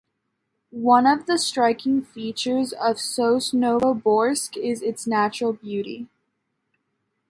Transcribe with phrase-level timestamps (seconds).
[0.73, 6.07] One of the striking features of Sosnovoborsk is its natural beauty.